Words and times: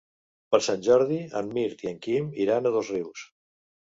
Per 0.53 0.59
Sant 0.67 0.79
Jordi 0.85 1.19
en 1.41 1.51
Mirt 1.57 1.83
i 1.87 1.89
en 1.91 1.99
Quim 2.05 2.31
iran 2.47 2.71
a 2.71 2.73
Dosrius. 2.77 3.23